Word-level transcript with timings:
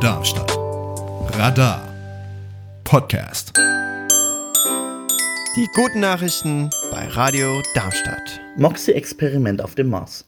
Darmstadt. 0.00 0.58
Radar 1.38 1.80
Podcast. 2.84 3.52
Die 5.56 5.66
guten 5.74 6.00
Nachrichten 6.00 6.68
bei 6.90 7.06
Radio 7.08 7.62
Darmstadt. 7.74 8.40
Moxie-Experiment 8.58 9.62
auf 9.62 9.74
dem 9.74 9.88
Mars. 9.88 10.26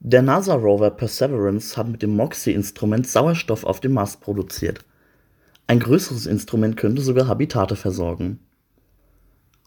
Der 0.00 0.20
NASA-Rover 0.20 0.90
Perseverance 0.90 1.78
hat 1.78 1.88
mit 1.88 2.02
dem 2.02 2.14
Moxie-Instrument 2.14 3.06
Sauerstoff 3.06 3.64
auf 3.64 3.80
dem 3.80 3.92
Mars 3.94 4.18
produziert. 4.18 4.84
Ein 5.66 5.80
größeres 5.80 6.26
Instrument 6.26 6.76
könnte 6.76 7.00
sogar 7.00 7.26
Habitate 7.26 7.76
versorgen. 7.76 8.40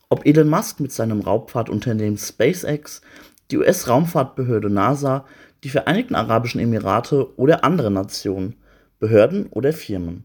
Ob 0.09 0.27
Elon 0.27 0.49
Musk 0.49 0.79
mit 0.79 0.91
seinem 0.91 1.21
Raubfahrtunternehmen 1.21 2.19
SpaceX, 2.19 3.01
die 3.49 3.57
US-Raumfahrtbehörde 3.57 4.69
NASA, 4.69 5.25
die 5.63 5.69
Vereinigten 5.69 6.13
Arabischen 6.13 6.61
Emirate 6.61 7.35
oder 7.35 7.63
andere 7.63 7.89
Nationen, 7.89 8.57
Behörden 9.03 9.47
oder 9.47 9.73
Firmen. 9.73 10.23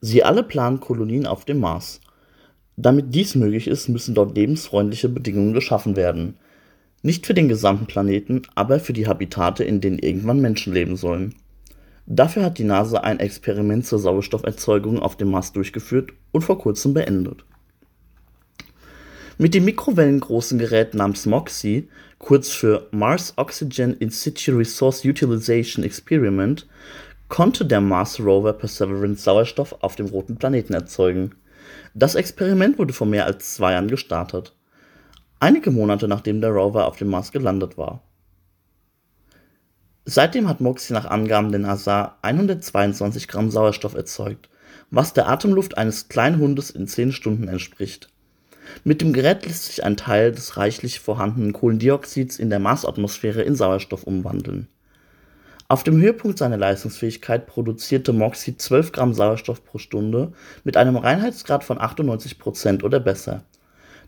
Sie 0.00 0.24
alle 0.24 0.42
planen 0.44 0.80
Kolonien 0.80 1.26
auf 1.26 1.44
dem 1.44 1.60
Mars. 1.60 2.00
Damit 2.74 3.14
dies 3.14 3.34
möglich 3.34 3.68
ist, 3.68 3.90
müssen 3.90 4.14
dort 4.14 4.34
lebensfreundliche 4.34 5.10
Bedingungen 5.10 5.52
geschaffen 5.52 5.94
werden. 5.94 6.38
Nicht 7.02 7.26
für 7.26 7.34
den 7.34 7.50
gesamten 7.50 7.84
Planeten, 7.84 8.40
aber 8.54 8.80
für 8.80 8.94
die 8.94 9.06
Habitate, 9.06 9.62
in 9.62 9.82
denen 9.82 9.98
irgendwann 9.98 10.40
Menschen 10.40 10.72
leben 10.72 10.96
sollen. 10.96 11.34
Dafür 12.06 12.44
hat 12.44 12.56
die 12.56 12.64
NASA 12.64 13.00
ein 13.00 13.20
Experiment 13.20 13.84
zur 13.84 13.98
Sauerstofferzeugung 13.98 15.00
auf 15.00 15.18
dem 15.18 15.30
Mars 15.30 15.52
durchgeführt 15.52 16.14
und 16.32 16.40
vor 16.40 16.56
kurzem 16.58 16.94
beendet. 16.94 17.44
Mit 19.36 19.52
dem 19.52 19.66
mikrowellengroßen 19.66 20.58
Gerät 20.58 20.94
namens 20.94 21.26
MOXIE, 21.26 21.88
kurz 22.18 22.48
für 22.48 22.88
Mars 22.90 23.34
Oxygen 23.36 23.92
in 23.98 24.08
Situ 24.08 24.56
Resource 24.56 25.04
Utilization 25.04 25.84
Experiment, 25.84 26.66
konnte 27.28 27.64
der 27.64 27.80
Mars 27.80 28.20
Rover 28.20 28.52
Perseverance 28.52 29.22
Sauerstoff 29.22 29.76
auf 29.80 29.96
dem 29.96 30.06
roten 30.06 30.36
Planeten 30.36 30.74
erzeugen. 30.74 31.34
Das 31.94 32.14
Experiment 32.14 32.78
wurde 32.78 32.92
vor 32.92 33.06
mehr 33.06 33.26
als 33.26 33.54
zwei 33.54 33.72
Jahren 33.72 33.88
gestartet. 33.88 34.54
Einige 35.40 35.70
Monate 35.70 36.08
nachdem 36.08 36.40
der 36.40 36.50
Rover 36.50 36.86
auf 36.86 36.96
dem 36.96 37.08
Mars 37.08 37.32
gelandet 37.32 37.76
war. 37.76 38.02
Seitdem 40.06 40.48
hat 40.48 40.60
MOXIE 40.60 40.92
nach 40.92 41.06
Angaben 41.06 41.50
der 41.50 41.60
NASA 41.60 42.18
122 42.22 43.26
Gramm 43.26 43.50
Sauerstoff 43.50 43.94
erzeugt, 43.94 44.50
was 44.90 45.14
der 45.14 45.28
Atemluft 45.28 45.78
eines 45.78 46.08
kleinen 46.08 46.38
Hundes 46.38 46.70
in 46.70 46.86
10 46.86 47.12
Stunden 47.12 47.48
entspricht. 47.48 48.10
Mit 48.82 49.00
dem 49.00 49.12
Gerät 49.12 49.46
lässt 49.46 49.64
sich 49.64 49.84
ein 49.84 49.96
Teil 49.96 50.32
des 50.32 50.56
reichlich 50.56 51.00
vorhandenen 51.00 51.52
Kohlendioxids 51.52 52.38
in 52.38 52.50
der 52.50 52.58
Marsatmosphäre 52.58 53.42
in 53.42 53.54
Sauerstoff 53.54 54.04
umwandeln. 54.04 54.68
Auf 55.74 55.82
dem 55.82 56.00
Höhepunkt 56.00 56.38
seiner 56.38 56.56
Leistungsfähigkeit 56.56 57.48
produzierte 57.48 58.12
MOXIE 58.12 58.56
12 58.56 58.92
Gramm 58.92 59.12
Sauerstoff 59.12 59.64
pro 59.64 59.78
Stunde 59.78 60.32
mit 60.62 60.76
einem 60.76 60.94
Reinheitsgrad 60.94 61.64
von 61.64 61.80
98 61.80 62.38
Prozent 62.38 62.84
oder 62.84 63.00
besser. 63.00 63.42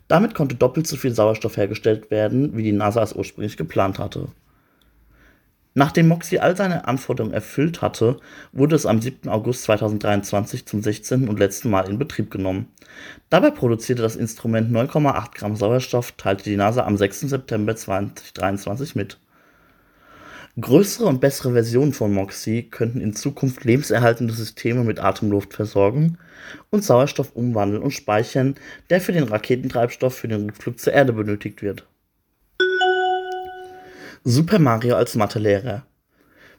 Damit 0.07 0.33
konnte 0.33 0.55
doppelt 0.55 0.87
so 0.87 0.95
viel 0.95 1.13
Sauerstoff 1.13 1.57
hergestellt 1.57 2.09
werden, 2.09 2.55
wie 2.55 2.63
die 2.63 2.71
NASA 2.71 3.03
es 3.03 3.11
ursprünglich 3.11 3.57
geplant 3.57 3.99
hatte 3.99 4.29
Nachdem 5.73 6.07
Moxie 6.07 6.39
all 6.39 6.55
seine 6.55 6.87
Anforderungen 6.87 7.33
erfüllt 7.33 7.81
hatte, 7.81 8.15
wurde 8.53 8.77
es 8.77 8.85
am 8.85 9.01
7. 9.01 9.27
August 9.27 9.63
2023 9.63 10.65
zum 10.65 10.81
16. 10.81 11.27
und 11.27 11.37
letzten 11.37 11.69
Mal 11.69 11.89
in 11.89 11.99
Betrieb 11.99 12.31
genommen. 12.31 12.69
Dabei 13.29 13.51
produzierte 13.51 14.03
das 14.03 14.15
Instrument 14.15 14.71
9,8 14.71 15.35
Gramm 15.35 15.57
Sauerstoff, 15.57 16.13
teilte 16.13 16.45
die 16.45 16.55
NASA 16.55 16.85
am 16.85 16.95
6. 16.95 17.19
September 17.19 17.75
2023 17.75 18.95
mit. 18.95 19.19
Größere 20.59 21.05
und 21.05 21.21
bessere 21.21 21.53
Versionen 21.53 21.93
von 21.93 22.11
Moxie 22.11 22.63
könnten 22.63 22.99
in 22.99 23.13
Zukunft 23.13 23.63
lebenserhaltende 23.63 24.33
Systeme 24.33 24.83
mit 24.83 24.99
Atemluft 24.99 25.53
versorgen 25.53 26.17
und 26.71 26.83
Sauerstoff 26.83 27.31
umwandeln 27.35 27.83
und 27.83 27.91
speichern, 27.91 28.55
der 28.89 28.99
für 28.99 29.11
den 29.11 29.25
Raketentreibstoff 29.25 30.15
für 30.15 30.27
den 30.27 30.45
Rückflug 30.45 30.79
zur 30.79 30.93
Erde 30.93 31.13
benötigt 31.13 31.61
wird. 31.61 31.85
Super 34.23 34.57
Mario 34.57 34.95
als 34.95 35.13
Mathelehrer. 35.13 35.85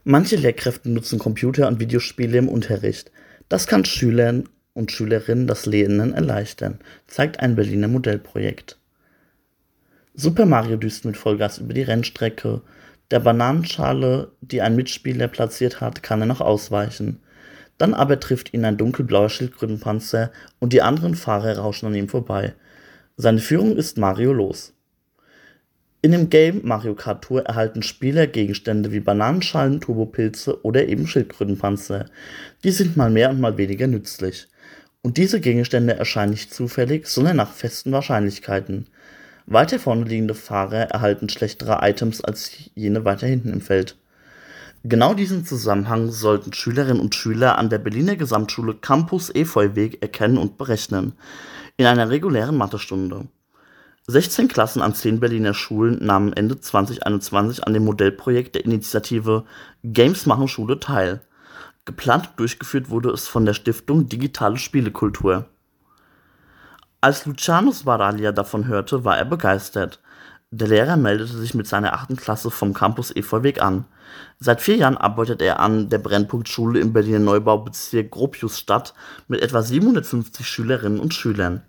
Manche 0.05 0.37
Lehrkräfte 0.37 0.89
nutzen 0.91 1.19
Computer 1.19 1.67
und 1.67 1.81
Videospiele 1.81 2.39
im 2.39 2.49
Unterricht. 2.49 3.11
Das 3.49 3.67
kann 3.67 3.85
Schülern 3.85 4.49
und 4.75 4.93
Schülerinnen 4.93 5.49
das 5.49 5.67
Lernen 5.67 6.15
erleichtern, 6.15 6.79
zeigt 7.09 7.41
ein 7.41 7.57
Berliner 7.57 7.89
Modellprojekt. 7.89 8.79
Super 10.15 10.47
Mario 10.47 10.77
düst 10.77 11.05
mit 11.05 11.17
Vollgas 11.17 11.59
über 11.59 11.75
die 11.75 11.83
Rennstrecke. 11.83 12.63
Der 13.11 13.21
Bananenschale, 13.21 14.33
die 14.41 14.61
ein 14.61 14.77
Mitspieler 14.77 15.29
platziert 15.29 15.81
hat, 15.81 16.03
kann 16.03 16.21
er 16.21 16.27
noch 16.27 16.41
ausweichen. 16.41 17.21
Dann 17.79 17.95
aber 17.95 18.21
trifft 18.21 18.53
ihn 18.53 18.65
ein 18.65 18.77
dunkelblauer 18.77 19.31
Schildkrötenpanzer 19.31 20.31
und 20.59 20.73
die 20.73 20.83
anderen 20.83 21.15
Fahrer 21.15 21.57
rauschen 21.59 21.87
an 21.87 21.95
ihm 21.95 22.09
vorbei. 22.09 22.55
Seine 23.17 23.39
Führung 23.39 23.77
ist 23.77 23.97
Mario 23.97 24.33
los. 24.33 24.75
In 26.03 26.13
dem 26.13 26.31
Game 26.31 26.61
Mario 26.65 26.95
Kart 26.95 27.25
Tour 27.25 27.45
erhalten 27.47 27.83
Spieler 27.83 28.27
Gegenstände 28.27 28.93
wie 28.93 29.01
Bananenschalen, 29.01 29.81
Turbopilze 29.81 30.65
oder 30.65 30.87
eben 30.87 31.07
Schildkrötenpanzer. 31.07 32.07
Die 32.63 32.71
sind 32.71 32.97
mal 32.97 33.11
mehr 33.11 33.31
und 33.31 33.41
mal 33.41 33.57
weniger 33.59 33.87
nützlich. 33.87 34.47
Und 35.03 35.17
diese 35.17 35.41
Gegenstände 35.41 35.95
erscheinen 35.95 36.33
nicht 36.33 36.53
zufällig, 36.53 37.07
sondern 37.07 37.37
nach 37.37 37.53
festen 37.53 37.91
Wahrscheinlichkeiten. 37.91 38.87
Weiter 39.51 39.79
vorne 39.79 40.05
liegende 40.05 40.35
Fahrer 40.35 40.91
erhalten 40.91 41.31
schlechtere 41.31 41.79
Items 41.81 42.21
als 42.21 42.53
jene 42.75 43.07
weiter 43.07 43.27
hinten 43.27 43.51
im 43.51 43.63
Feld. 43.63 43.97
Genau 44.85 45.15
diesen 45.15 45.47
Zusammenhang 45.47 46.11
sollten 46.11 46.53
Schülerinnen 46.53 47.01
und 47.01 47.15
Schüler 47.15 47.57
an 47.57 47.71
der 47.71 47.79
Berliner 47.79 48.17
Gesamtschule 48.17 48.75
Campus 48.75 49.35
Efeuweg 49.35 50.03
erkennen 50.03 50.37
und 50.37 50.59
berechnen. 50.59 51.15
In 51.79 51.87
einer 51.87 52.11
regulären 52.11 52.59
Mathestunde. 52.59 53.27
16 54.07 54.49
Klassen 54.49 54.83
an 54.83 54.95
10 54.95 55.19
Berliner 55.19 55.55
Schulen 55.55 56.05
nahmen 56.05 56.35
Ende 56.35 56.61
2021 56.61 57.67
an 57.67 57.73
dem 57.73 57.87
Modellprojekt 57.87 58.55
der 58.55 58.67
Initiative 58.67 59.45
Games 59.83 60.27
machen 60.27 60.49
Schule 60.49 60.79
teil. 60.79 61.23
Geplant 61.87 62.29
und 62.33 62.41
durchgeführt 62.41 62.91
wurde 62.91 63.09
es 63.11 63.27
von 63.27 63.47
der 63.47 63.55
Stiftung 63.55 64.11
Digitale 64.11 64.59
Spielekultur. 64.59 65.47
Als 67.01 67.27
Luciano 67.27 67.71
Sbaraglia 67.71 68.33
davon 68.33 68.67
hörte, 68.67 69.05
war 69.05 69.17
er 69.17 69.25
begeistert. 69.25 70.01
Der 70.51 70.67
Lehrer 70.67 70.97
meldete 70.97 71.39
sich 71.39 71.55
mit 71.55 71.69
seiner 71.69 71.93
8. 71.93 72.17
Klasse 72.17 72.51
vom 72.51 72.75
Campus 72.75 73.15
Efeuweg 73.15 73.63
an. 73.63 73.85
Seit 74.41 74.61
vier 74.61 74.75
Jahren 74.75 74.97
arbeitet 74.97 75.41
er 75.41 75.61
an 75.61 75.91
der 75.91 75.99
Brennpunktschule 75.99 76.81
im 76.81 76.93
Berliner 76.93 77.21
Neubaubezirk 77.21 78.11
Gropiusstadt 78.11 78.95
mit 79.29 79.43
etwa 79.43 79.63
750 79.63 80.45
Schülerinnen 80.49 80.99
und 80.99 81.15
Schülern. 81.15 81.63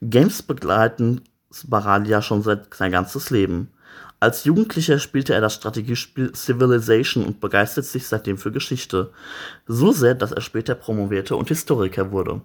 Games 0.00 0.40
begleiten 0.40 1.20
Sbaraglia 1.52 2.22
schon 2.22 2.42
seit 2.42 2.72
sein 2.72 2.90
ganzes 2.90 3.28
Leben. 3.28 3.70
Als 4.18 4.44
Jugendlicher 4.44 4.98
spielte 4.98 5.34
er 5.34 5.42
das 5.42 5.56
Strategiespiel 5.56 6.34
Civilization 6.34 7.26
und 7.26 7.40
begeistert 7.40 7.84
sich 7.84 8.06
seitdem 8.06 8.38
für 8.38 8.50
Geschichte. 8.50 9.12
So 9.66 9.92
sehr, 9.92 10.14
dass 10.14 10.32
er 10.32 10.40
später 10.40 10.74
promovierte 10.74 11.36
und 11.36 11.48
Historiker 11.48 12.12
wurde. 12.12 12.40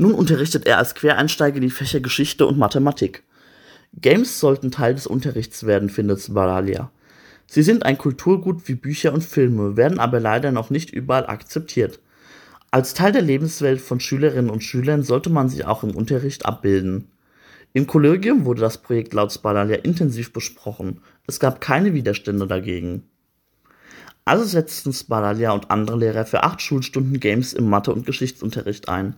Nun 0.00 0.14
unterrichtet 0.14 0.66
er 0.66 0.78
als 0.78 0.94
Quereinsteiger 0.94 1.60
die 1.60 1.68
Fächer 1.68 2.00
Geschichte 2.00 2.46
und 2.46 2.56
Mathematik. 2.56 3.22
Games 4.00 4.40
sollten 4.40 4.70
Teil 4.70 4.94
des 4.94 5.06
Unterrichts 5.06 5.66
werden, 5.66 5.90
findet 5.90 6.20
Sbaraglia. 6.20 6.90
Sie 7.46 7.60
sind 7.60 7.84
ein 7.84 7.98
Kulturgut 7.98 8.66
wie 8.66 8.76
Bücher 8.76 9.12
und 9.12 9.22
Filme, 9.22 9.76
werden 9.76 9.98
aber 9.98 10.18
leider 10.18 10.52
noch 10.52 10.70
nicht 10.70 10.88
überall 10.88 11.26
akzeptiert. 11.26 12.00
Als 12.70 12.94
Teil 12.94 13.12
der 13.12 13.20
Lebenswelt 13.20 13.82
von 13.82 14.00
Schülerinnen 14.00 14.48
und 14.48 14.64
Schülern 14.64 15.02
sollte 15.02 15.28
man 15.28 15.50
sie 15.50 15.66
auch 15.66 15.84
im 15.84 15.94
Unterricht 15.94 16.46
abbilden. 16.46 17.08
Im 17.74 17.86
Kollegium 17.86 18.46
wurde 18.46 18.62
das 18.62 18.78
Projekt 18.78 19.12
laut 19.12 19.34
Spadalia 19.34 19.76
intensiv 19.76 20.32
besprochen, 20.32 21.02
es 21.26 21.40
gab 21.40 21.60
keine 21.60 21.92
Widerstände 21.92 22.46
dagegen. 22.46 23.02
Also 24.30 24.44
setzten 24.44 24.92
Spadalia 24.92 25.50
und 25.50 25.72
andere 25.72 25.98
Lehrer 25.98 26.24
für 26.24 26.44
acht 26.44 26.62
Schulstunden 26.62 27.18
Games 27.18 27.52
im 27.52 27.68
Mathe- 27.68 27.92
und 27.92 28.06
Geschichtsunterricht 28.06 28.88
ein. 28.88 29.16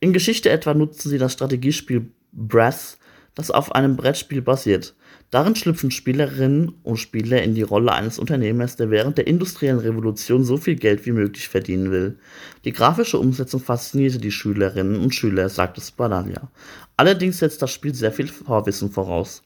In 0.00 0.14
Geschichte 0.14 0.48
etwa 0.48 0.72
nutzten 0.72 1.10
sie 1.10 1.18
das 1.18 1.34
Strategiespiel 1.34 2.08
Brass, 2.32 2.96
das 3.34 3.50
auf 3.50 3.74
einem 3.74 3.96
Brettspiel 3.96 4.40
basiert. 4.40 4.94
Darin 5.30 5.56
schlüpfen 5.56 5.90
Spielerinnen 5.90 6.72
und 6.84 6.96
Spieler 6.96 7.42
in 7.42 7.54
die 7.54 7.60
Rolle 7.60 7.92
eines 7.92 8.18
Unternehmers, 8.18 8.76
der 8.76 8.88
während 8.88 9.18
der 9.18 9.26
industriellen 9.26 9.80
Revolution 9.80 10.42
so 10.42 10.56
viel 10.56 10.76
Geld 10.76 11.04
wie 11.04 11.12
möglich 11.12 11.48
verdienen 11.50 11.90
will. 11.90 12.18
Die 12.64 12.72
grafische 12.72 13.18
Umsetzung 13.18 13.60
faszinierte 13.60 14.16
die 14.16 14.32
Schülerinnen 14.32 15.00
und 15.00 15.14
Schüler, 15.14 15.50
sagte 15.50 15.82
Spadalia. 15.82 16.50
Allerdings 16.96 17.40
setzt 17.40 17.60
das 17.60 17.72
Spiel 17.72 17.94
sehr 17.94 18.10
viel 18.10 18.28
Vorwissen 18.28 18.90
voraus. 18.90 19.42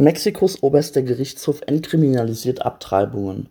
Mexikos 0.00 0.62
oberster 0.62 1.02
Gerichtshof 1.02 1.60
entkriminalisiert 1.66 2.62
Abtreibungen. 2.62 3.50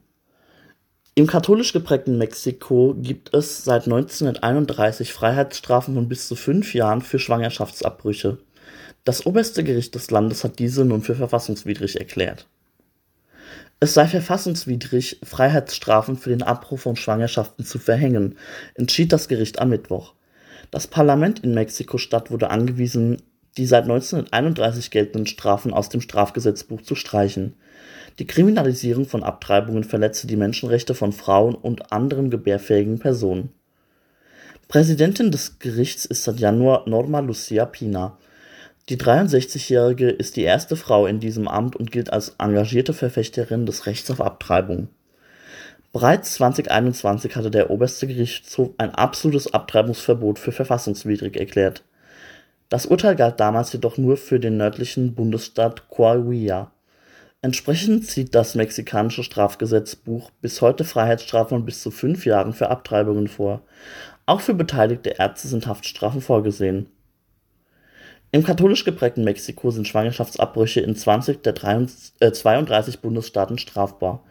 Im 1.13 1.27
katholisch 1.27 1.73
geprägten 1.73 2.17
Mexiko 2.17 2.95
gibt 2.97 3.35
es 3.35 3.63
seit 3.63 3.83
1931 3.83 5.13
Freiheitsstrafen 5.13 5.93
von 5.93 6.09
bis 6.09 6.27
zu 6.27 6.35
fünf 6.35 6.73
Jahren 6.73 7.01
für 7.01 7.19
Schwangerschaftsabbrüche. 7.19 8.39
Das 9.03 9.27
oberste 9.27 9.63
Gericht 9.63 9.93
des 9.93 10.09
Landes 10.09 10.43
hat 10.43 10.57
diese 10.57 10.85
nun 10.85 11.03
für 11.03 11.13
verfassungswidrig 11.13 11.99
erklärt. 11.99 12.47
Es 13.79 13.93
sei 13.93 14.07
verfassungswidrig, 14.07 15.19
Freiheitsstrafen 15.21 16.17
für 16.17 16.31
den 16.31 16.41
Abbruch 16.41 16.79
von 16.79 16.95
Schwangerschaften 16.95 17.63
zu 17.63 17.77
verhängen, 17.77 18.39
entschied 18.73 19.13
das 19.13 19.27
Gericht 19.27 19.59
am 19.59 19.69
Mittwoch. 19.69 20.15
Das 20.71 20.87
Parlament 20.87 21.41
in 21.41 21.53
Mexiko-Stadt 21.53 22.31
wurde 22.31 22.49
angewiesen, 22.49 23.21
die 23.57 23.65
seit 23.65 23.83
1931 23.83 24.91
geltenden 24.91 25.27
Strafen 25.27 25.73
aus 25.73 25.89
dem 25.89 26.01
Strafgesetzbuch 26.01 26.81
zu 26.81 26.95
streichen. 26.95 27.55
Die 28.19 28.27
Kriminalisierung 28.27 29.05
von 29.05 29.23
Abtreibungen 29.23 29.83
verletze 29.83 30.27
die 30.27 30.35
Menschenrechte 30.35 30.93
von 30.93 31.13
Frauen 31.13 31.55
und 31.55 31.91
anderen 31.91 32.29
gebärfähigen 32.29 32.99
Personen. 32.99 33.49
Präsidentin 34.67 35.31
des 35.31 35.59
Gerichts 35.59 36.05
ist 36.05 36.23
seit 36.23 36.39
Januar 36.39 36.87
Norma 36.87 37.19
Lucia 37.19 37.65
Pina. 37.65 38.17
Die 38.89 38.97
63-Jährige 38.97 40.09
ist 40.09 40.35
die 40.35 40.43
erste 40.43 40.75
Frau 40.75 41.07
in 41.07 41.19
diesem 41.19 41.47
Amt 41.47 41.75
und 41.75 41.91
gilt 41.91 42.13
als 42.13 42.35
engagierte 42.37 42.93
Verfechterin 42.93 43.65
des 43.65 43.85
Rechts 43.85 44.11
auf 44.11 44.21
Abtreibung. 44.21 44.89
Bereits 45.91 46.35
2021 46.35 47.35
hatte 47.35 47.49
der 47.49 47.71
oberste 47.71 48.05
Gerichtshof 48.05 48.69
ein 48.77 48.93
absolutes 48.93 49.51
Abtreibungsverbot 49.53 50.37
für 50.37 50.51
verfassungswidrig 50.51 51.35
erklärt. 51.35 51.83
Das 52.69 52.85
Urteil 52.85 53.15
galt 53.15 53.39
damals 53.39 53.73
jedoch 53.73 53.97
nur 53.97 54.15
für 54.15 54.39
den 54.39 54.57
nördlichen 54.57 55.15
Bundesstaat 55.15 55.89
Coahuila. 55.89 56.71
Entsprechend 57.41 58.05
sieht 58.05 58.35
das 58.35 58.55
mexikanische 58.55 59.23
Strafgesetzbuch 59.23 60.29
bis 60.41 60.61
heute 60.61 60.83
Freiheitsstrafen 60.83 61.57
von 61.57 61.65
bis 61.65 61.81
zu 61.81 61.89
fünf 61.89 62.25
Jahren 62.25 62.53
für 62.53 62.69
Abtreibungen 62.69 63.27
vor. 63.27 63.61
Auch 64.25 64.41
für 64.41 64.53
beteiligte 64.53 65.11
Ärzte 65.11 65.47
sind 65.47 65.65
Haftstrafen 65.65 66.21
vorgesehen 66.21 66.87
im 68.31 68.43
katholisch 68.43 68.85
geprägten 68.85 69.23
Mexiko 69.23 69.71
sind 69.71 69.87
Schwangerschaftsabbrüche 69.87 70.81
in 70.81 70.95
20 70.95 71.41
der 71.41 71.53
33, 71.53 72.13
äh, 72.19 72.31
32 72.31 72.99
Bundesstaaten 72.99 73.57
strafbar. 73.57 74.23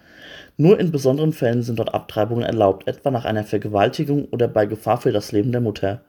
Nur 0.57 0.79
in 0.79 0.93
besonderen 0.93 1.33
Fällen 1.33 1.65
sind 1.65 1.81
dort 1.81 1.95
Abtreibungen 1.95 2.45
erlaubt, 2.45 2.87
etwa 2.87 3.11
nach 3.11 3.25
einer 3.25 3.43
Vergewaltigung 3.43 4.27
oder 4.27 4.47
bei 4.47 4.67
Gefahr 4.67 5.01
für 5.01 5.11
das 5.11 5.33
Leben 5.33 5.51
der 5.51 5.61
Mutter. 5.61 6.03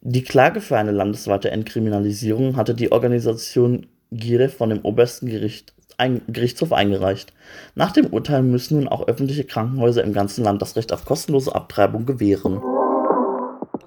Die 0.00 0.22
Klage 0.22 0.60
für 0.60 0.76
eine 0.76 0.92
landesweite 0.92 1.50
Entkriminalisierung 1.50 2.56
hatte 2.56 2.74
die 2.74 2.92
Organisation 2.92 3.86
GIRE 4.12 4.48
von 4.48 4.70
dem 4.70 4.80
obersten 4.82 5.26
Gerichtshof 5.26 6.72
eingereicht. 6.72 7.32
Nach 7.74 7.90
dem 7.90 8.06
Urteil 8.06 8.42
müssen 8.42 8.78
nun 8.78 8.88
auch 8.88 9.08
öffentliche 9.08 9.42
Krankenhäuser 9.42 10.04
im 10.04 10.12
ganzen 10.12 10.44
Land 10.44 10.62
das 10.62 10.76
Recht 10.76 10.92
auf 10.92 11.04
kostenlose 11.04 11.52
Abtreibung 11.52 12.06
gewähren. 12.06 12.62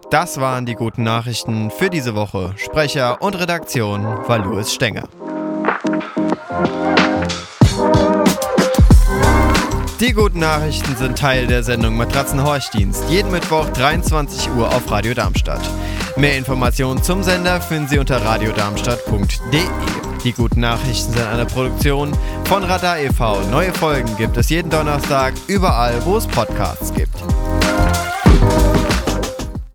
Das 0.09 0.41
waren 0.41 0.65
die 0.65 0.73
guten 0.73 1.03
Nachrichten 1.03 1.71
für 1.71 1.89
diese 1.89 2.13
Woche. 2.13 2.53
Sprecher 2.57 3.21
und 3.21 3.39
Redaktion 3.39 4.03
war 4.03 4.39
Louis 4.39 4.73
Stenger. 4.73 5.07
Die 10.01 10.13
guten 10.13 10.39
Nachrichten 10.39 10.95
sind 10.97 11.17
Teil 11.17 11.47
der 11.47 11.63
Sendung 11.63 11.95
Matratzenhorchdienst. 11.95 13.09
Jeden 13.09 13.31
Mittwoch 13.31 13.69
23 13.69 14.49
Uhr 14.49 14.67
auf 14.67 14.91
Radio 14.91 15.13
Darmstadt. 15.13 15.61
Mehr 16.17 16.37
Informationen 16.37 17.01
zum 17.01 17.23
Sender 17.23 17.61
finden 17.61 17.87
Sie 17.87 17.97
unter 17.97 18.23
radiodarmstadt.de. 18.23 19.61
Die 20.23 20.33
guten 20.33 20.59
Nachrichten 20.59 21.13
sind 21.13 21.25
eine 21.25 21.45
Produktion 21.45 22.15
von 22.45 22.63
Radar 22.63 22.99
e.V. 22.99 23.41
Neue 23.49 23.73
Folgen 23.73 24.15
gibt 24.17 24.37
es 24.37 24.49
jeden 24.49 24.69
Donnerstag 24.69 25.33
überall, 25.47 26.05
wo 26.05 26.17
es 26.17 26.27
Podcasts 26.27 26.93
gibt. 26.93 27.15